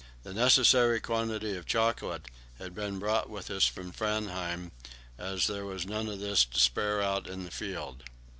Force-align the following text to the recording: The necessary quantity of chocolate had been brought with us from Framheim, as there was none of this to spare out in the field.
The 0.23 0.33
necessary 0.33 0.99
quantity 0.99 1.55
of 1.55 1.67
chocolate 1.67 2.25
had 2.57 2.73
been 2.73 2.97
brought 2.97 3.29
with 3.29 3.51
us 3.51 3.65
from 3.67 3.91
Framheim, 3.93 4.71
as 5.15 5.45
there 5.45 5.63
was 5.67 5.85
none 5.85 6.07
of 6.09 6.19
this 6.19 6.43
to 6.43 6.59
spare 6.59 7.03
out 7.03 7.27
in 7.27 7.43
the 7.43 7.51
field. 7.51 8.01